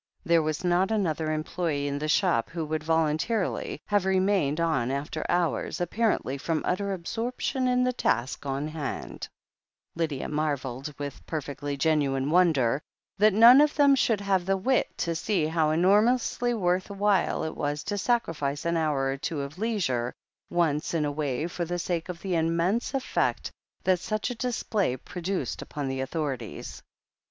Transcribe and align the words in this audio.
There 0.25 0.41
was 0.41 0.63
not 0.63 0.89
another 0.89 1.31
employee 1.31 1.87
in 1.87 1.99
the 1.99 2.07
shop 2.07 2.49
who 2.49 2.65
would 2.65 2.81
voltm 2.81 3.19
tarily 3.19 3.77
have 3.85 4.03
remained 4.03 4.59
on 4.59 4.89
after 4.89 5.23
hours, 5.29 5.79
apparently 5.79 6.39
from 6.39 6.63
utter 6.65 6.91
absorption 6.91 7.67
in 7.67 7.83
the 7.83 7.93
task 7.93 8.43
on 8.43 8.69
hand. 8.69 9.29
138 9.93 10.07
THE 10.07 10.15
HEEL 10.15 10.25
OF 10.25 10.31
ACHILLES 10.31 10.33
Lydia 10.33 10.35
marvelled, 10.87 10.95
with 10.97 11.25
perfectly 11.27 11.77
genuine 11.77 12.31
wonder, 12.31 12.81
that 13.19 13.35
none 13.35 13.61
of 13.61 13.75
them 13.75 13.93
should 13.93 14.21
have 14.21 14.47
the 14.47 14.57
wit 14.57 14.87
to 14.97 15.13
see 15.13 15.45
how 15.45 15.69
enor 15.69 16.01
mously 16.03 16.57
worth 16.57 16.89
while 16.89 17.43
it 17.43 17.55
was 17.55 17.83
to 17.83 17.97
sacrifice 17.99 18.65
an 18.65 18.77
hour 18.77 19.05
or 19.11 19.17
two 19.17 19.41
of 19.41 19.59
leisure 19.59 20.15
once 20.49 20.95
in 20.95 21.05
a 21.05 21.11
way 21.11 21.45
for 21.45 21.63
the 21.63 21.77
sake 21.77 22.09
of 22.09 22.23
the 22.23 22.33
immense 22.33 22.95
effect 22.95 23.51
that 23.83 23.99
such 23.99 24.31
a 24.31 24.41
display 24.41 24.97
produced 24.97 25.61
upon 25.61 25.87
the 25.87 26.01
authorities. 26.01 26.81